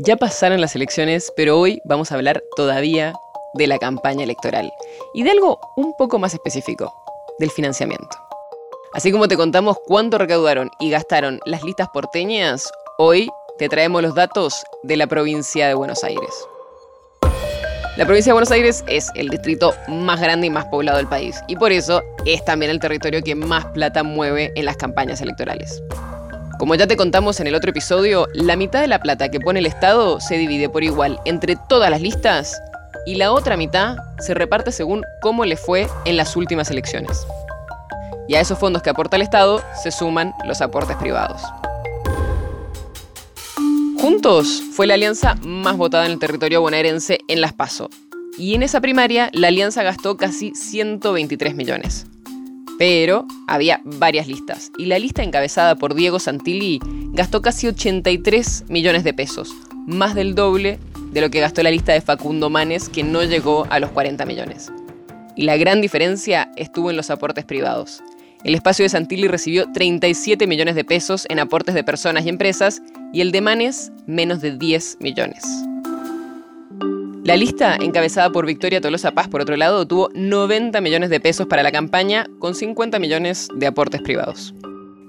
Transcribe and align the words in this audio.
Ya 0.00 0.16
pasaron 0.16 0.60
las 0.60 0.76
elecciones, 0.76 1.32
pero 1.34 1.58
hoy 1.58 1.82
vamos 1.84 2.12
a 2.12 2.14
hablar 2.14 2.44
todavía 2.54 3.14
de 3.54 3.66
la 3.66 3.78
campaña 3.78 4.22
electoral 4.22 4.72
y 5.12 5.24
de 5.24 5.32
algo 5.32 5.58
un 5.76 5.92
poco 5.96 6.20
más 6.20 6.34
específico, 6.34 6.94
del 7.40 7.50
financiamiento. 7.50 8.16
Así 8.92 9.10
como 9.10 9.26
te 9.26 9.36
contamos 9.36 9.76
cuánto 9.86 10.16
recaudaron 10.16 10.70
y 10.78 10.90
gastaron 10.90 11.40
las 11.46 11.64
listas 11.64 11.88
porteñas, 11.88 12.70
hoy 12.96 13.28
te 13.58 13.68
traemos 13.68 14.00
los 14.00 14.14
datos 14.14 14.62
de 14.84 14.96
la 14.96 15.08
provincia 15.08 15.66
de 15.66 15.74
Buenos 15.74 16.04
Aires. 16.04 16.30
La 17.96 18.06
provincia 18.06 18.30
de 18.30 18.34
Buenos 18.34 18.52
Aires 18.52 18.84
es 18.86 19.10
el 19.16 19.28
distrito 19.30 19.74
más 19.88 20.20
grande 20.20 20.46
y 20.46 20.50
más 20.50 20.66
poblado 20.66 20.98
del 20.98 21.08
país 21.08 21.40
y 21.48 21.56
por 21.56 21.72
eso 21.72 22.04
es 22.24 22.44
también 22.44 22.70
el 22.70 22.78
territorio 22.78 23.20
que 23.24 23.34
más 23.34 23.66
plata 23.66 24.04
mueve 24.04 24.52
en 24.54 24.64
las 24.64 24.76
campañas 24.76 25.20
electorales. 25.20 25.82
Como 26.58 26.74
ya 26.74 26.88
te 26.88 26.96
contamos 26.96 27.38
en 27.38 27.46
el 27.46 27.54
otro 27.54 27.70
episodio, 27.70 28.26
la 28.34 28.56
mitad 28.56 28.80
de 28.80 28.88
la 28.88 28.98
plata 28.98 29.30
que 29.30 29.38
pone 29.38 29.60
el 29.60 29.66
Estado 29.66 30.18
se 30.20 30.36
divide 30.36 30.68
por 30.68 30.82
igual 30.82 31.20
entre 31.24 31.54
todas 31.54 31.88
las 31.88 32.00
listas 32.02 32.60
y 33.06 33.14
la 33.14 33.30
otra 33.30 33.56
mitad 33.56 33.98
se 34.18 34.34
reparte 34.34 34.72
según 34.72 35.04
cómo 35.22 35.44
le 35.44 35.56
fue 35.56 35.86
en 36.04 36.16
las 36.16 36.34
últimas 36.34 36.68
elecciones. 36.72 37.24
Y 38.26 38.34
a 38.34 38.40
esos 38.40 38.58
fondos 38.58 38.82
que 38.82 38.90
aporta 38.90 39.14
el 39.14 39.22
Estado 39.22 39.62
se 39.80 39.92
suman 39.92 40.34
los 40.46 40.60
aportes 40.60 40.96
privados. 40.96 41.42
Juntos 44.00 44.60
fue 44.72 44.88
la 44.88 44.94
alianza 44.94 45.36
más 45.42 45.76
votada 45.76 46.06
en 46.06 46.12
el 46.12 46.18
territorio 46.18 46.60
bonaerense 46.60 47.20
en 47.28 47.40
Las 47.40 47.52
Paso. 47.52 47.88
Y 48.36 48.56
en 48.56 48.64
esa 48.64 48.80
primaria 48.80 49.30
la 49.32 49.46
alianza 49.46 49.84
gastó 49.84 50.16
casi 50.16 50.52
123 50.56 51.54
millones. 51.54 52.06
Pero 52.78 53.26
había 53.48 53.80
varias 53.84 54.28
listas 54.28 54.70
y 54.78 54.86
la 54.86 54.98
lista 54.98 55.22
encabezada 55.22 55.74
por 55.74 55.94
Diego 55.94 56.20
Santilli 56.20 56.80
gastó 57.12 57.42
casi 57.42 57.66
83 57.66 58.64
millones 58.68 59.02
de 59.02 59.12
pesos, 59.12 59.52
más 59.86 60.14
del 60.14 60.34
doble 60.34 60.78
de 61.12 61.20
lo 61.20 61.30
que 61.30 61.40
gastó 61.40 61.62
la 61.62 61.70
lista 61.70 61.92
de 61.92 62.00
Facundo 62.00 62.50
Manes, 62.50 62.88
que 62.88 63.02
no 63.02 63.22
llegó 63.24 63.66
a 63.70 63.80
los 63.80 63.90
40 63.90 64.24
millones. 64.26 64.70
Y 65.34 65.42
la 65.42 65.56
gran 65.56 65.80
diferencia 65.80 66.50
estuvo 66.56 66.90
en 66.90 66.96
los 66.96 67.10
aportes 67.10 67.44
privados. 67.44 68.02
El 68.44 68.54
espacio 68.54 68.84
de 68.84 68.90
Santilli 68.90 69.26
recibió 69.26 69.66
37 69.72 70.46
millones 70.46 70.76
de 70.76 70.84
pesos 70.84 71.26
en 71.28 71.40
aportes 71.40 71.74
de 71.74 71.82
personas 71.82 72.24
y 72.24 72.28
empresas 72.28 72.80
y 73.12 73.20
el 73.20 73.32
de 73.32 73.40
Manes 73.40 73.90
menos 74.06 74.40
de 74.40 74.56
10 74.56 74.98
millones. 75.00 75.44
La 77.28 77.36
lista, 77.36 77.76
encabezada 77.78 78.32
por 78.32 78.46
Victoria 78.46 78.80
Tolosa 78.80 79.10
Paz, 79.10 79.28
por 79.28 79.42
otro 79.42 79.54
lado, 79.54 79.86
tuvo 79.86 80.08
90 80.14 80.80
millones 80.80 81.10
de 81.10 81.20
pesos 81.20 81.46
para 81.46 81.62
la 81.62 81.70
campaña, 81.70 82.26
con 82.38 82.54
50 82.54 82.98
millones 82.98 83.48
de 83.54 83.66
aportes 83.66 84.00
privados. 84.00 84.54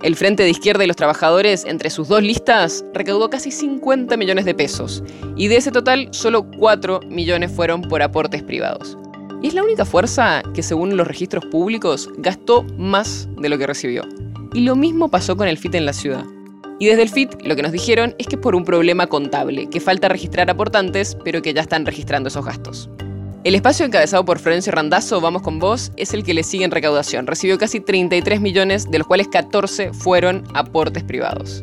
El 0.00 0.16
Frente 0.16 0.42
de 0.42 0.48
Izquierda 0.48 0.82
y 0.82 0.86
los 0.86 0.96
Trabajadores, 0.96 1.66
entre 1.66 1.90
sus 1.90 2.08
dos 2.08 2.22
listas, 2.22 2.86
recaudó 2.94 3.28
casi 3.28 3.50
50 3.50 4.16
millones 4.16 4.46
de 4.46 4.54
pesos, 4.54 5.04
y 5.36 5.48
de 5.48 5.58
ese 5.58 5.70
total, 5.70 6.08
solo 6.12 6.50
4 6.56 7.00
millones 7.10 7.52
fueron 7.52 7.82
por 7.82 8.00
aportes 8.00 8.42
privados. 8.42 8.96
Y 9.42 9.48
es 9.48 9.54
la 9.54 9.62
única 9.62 9.84
fuerza 9.84 10.42
que, 10.54 10.62
según 10.62 10.96
los 10.96 11.06
registros 11.06 11.44
públicos, 11.44 12.08
gastó 12.16 12.62
más 12.78 13.28
de 13.36 13.50
lo 13.50 13.58
que 13.58 13.66
recibió. 13.66 14.04
Y 14.54 14.60
lo 14.60 14.74
mismo 14.74 15.10
pasó 15.10 15.36
con 15.36 15.48
el 15.48 15.58
FIT 15.58 15.74
en 15.74 15.84
la 15.84 15.92
ciudad. 15.92 16.24
Y 16.78 16.86
desde 16.86 17.02
el 17.02 17.08
FIT 17.08 17.42
lo 17.42 17.56
que 17.56 17.62
nos 17.62 17.72
dijeron 17.72 18.14
es 18.18 18.26
que 18.26 18.36
es 18.36 18.42
por 18.42 18.54
un 18.54 18.64
problema 18.64 19.06
contable, 19.06 19.68
que 19.70 19.80
falta 19.80 20.08
registrar 20.08 20.50
aportantes, 20.50 21.16
pero 21.24 21.40
que 21.42 21.54
ya 21.54 21.62
están 21.62 21.86
registrando 21.86 22.28
esos 22.28 22.44
gastos. 22.44 22.90
El 23.44 23.54
espacio 23.54 23.86
encabezado 23.86 24.24
por 24.24 24.40
Florencio 24.40 24.72
Randazzo, 24.72 25.20
Vamos 25.20 25.42
con 25.42 25.60
Vos, 25.60 25.92
es 25.96 26.12
el 26.12 26.24
que 26.24 26.34
le 26.34 26.42
sigue 26.42 26.64
en 26.64 26.72
recaudación. 26.72 27.28
Recibió 27.28 27.58
casi 27.58 27.78
33 27.80 28.40
millones, 28.40 28.90
de 28.90 28.98
los 28.98 29.06
cuales 29.06 29.28
14 29.28 29.92
fueron 29.92 30.42
aportes 30.52 31.04
privados. 31.04 31.62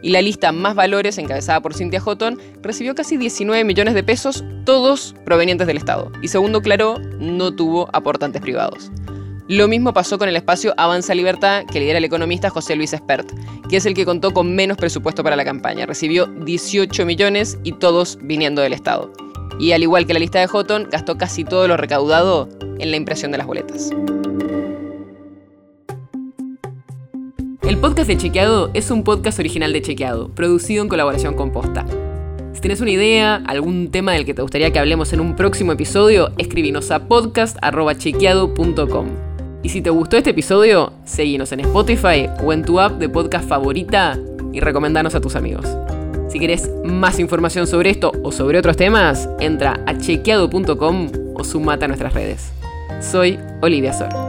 Y 0.00 0.10
la 0.10 0.22
lista 0.22 0.52
Más 0.52 0.74
Valores, 0.74 1.18
encabezada 1.18 1.60
por 1.60 1.74
Cintia 1.74 2.00
Houghton, 2.00 2.38
recibió 2.62 2.94
casi 2.94 3.18
19 3.18 3.62
millones 3.64 3.92
de 3.94 4.02
pesos, 4.02 4.42
todos 4.64 5.14
provenientes 5.24 5.66
del 5.66 5.76
Estado. 5.76 6.10
Y 6.22 6.28
segundo 6.28 6.62
Claro, 6.62 6.98
no 7.18 7.54
tuvo 7.54 7.90
aportantes 7.92 8.40
privados. 8.40 8.90
Lo 9.48 9.66
mismo 9.66 9.94
pasó 9.94 10.18
con 10.18 10.28
el 10.28 10.36
espacio 10.36 10.74
Avanza 10.76 11.14
Libertad 11.14 11.64
que 11.64 11.80
lidera 11.80 11.96
el 11.96 12.04
economista 12.04 12.50
José 12.50 12.76
Luis 12.76 12.92
Espert, 12.92 13.32
que 13.70 13.78
es 13.78 13.86
el 13.86 13.94
que 13.94 14.04
contó 14.04 14.34
con 14.34 14.54
menos 14.54 14.76
presupuesto 14.76 15.24
para 15.24 15.36
la 15.36 15.44
campaña. 15.46 15.86
Recibió 15.86 16.26
18 16.26 17.06
millones 17.06 17.58
y 17.64 17.72
todos 17.72 18.18
viniendo 18.20 18.60
del 18.60 18.74
Estado. 18.74 19.10
Y 19.58 19.72
al 19.72 19.82
igual 19.82 20.06
que 20.06 20.12
la 20.12 20.20
lista 20.20 20.38
de 20.38 20.48
Houghton, 20.48 20.88
gastó 20.90 21.16
casi 21.16 21.44
todo 21.44 21.66
lo 21.66 21.78
recaudado 21.78 22.50
en 22.78 22.90
la 22.90 22.98
impresión 22.98 23.32
de 23.32 23.38
las 23.38 23.46
boletas. 23.46 23.88
El 27.62 27.78
podcast 27.78 28.08
de 28.08 28.18
Chequeado 28.18 28.70
es 28.74 28.90
un 28.90 29.02
podcast 29.02 29.38
original 29.38 29.72
de 29.72 29.80
Chequeado, 29.80 30.28
producido 30.34 30.82
en 30.82 30.90
colaboración 30.90 31.32
con 31.34 31.52
Posta. 31.52 31.86
Si 32.52 32.60
tienes 32.60 32.82
una 32.82 32.90
idea, 32.90 33.36
algún 33.46 33.90
tema 33.90 34.12
del 34.12 34.26
que 34.26 34.34
te 34.34 34.42
gustaría 34.42 34.70
que 34.72 34.78
hablemos 34.78 35.14
en 35.14 35.20
un 35.20 35.36
próximo 35.36 35.72
episodio, 35.72 36.32
escribinos 36.36 36.90
a 36.90 37.08
podcast.chequeado.com. 37.08 39.27
Y 39.62 39.70
si 39.70 39.82
te 39.82 39.90
gustó 39.90 40.16
este 40.16 40.30
episodio, 40.30 40.92
seguinos 41.04 41.52
en 41.52 41.60
Spotify 41.60 42.28
o 42.42 42.52
en 42.52 42.64
tu 42.64 42.78
app 42.78 42.92
de 42.98 43.08
podcast 43.08 43.48
favorita 43.48 44.18
y 44.52 44.60
recomendanos 44.60 45.14
a 45.14 45.20
tus 45.20 45.34
amigos. 45.36 45.66
Si 46.28 46.38
querés 46.38 46.70
más 46.84 47.18
información 47.18 47.66
sobre 47.66 47.90
esto 47.90 48.12
o 48.22 48.32
sobre 48.32 48.58
otros 48.58 48.76
temas, 48.76 49.28
entra 49.40 49.80
a 49.86 49.96
chequeado.com 49.96 51.08
o 51.34 51.44
sumate 51.44 51.86
a 51.86 51.88
nuestras 51.88 52.12
redes. 52.12 52.52
Soy 53.00 53.38
Olivia 53.60 53.92
Sor. 53.92 54.27